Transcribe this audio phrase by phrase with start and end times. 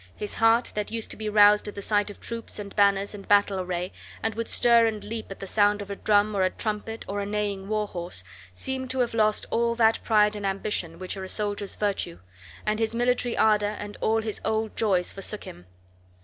[0.15, 3.27] His heart, that used to be roused at the sight of troops and banners and
[3.27, 3.93] battle array,
[4.23, 7.19] and would stir and leap at the sound of a drum or a trumpet or
[7.19, 8.23] a neighing war horse,
[8.55, 12.17] seemed to have lost all that pride and ambition which are a soldier's virtue;
[12.65, 15.67] and his military ardor and all his old joys forsook him.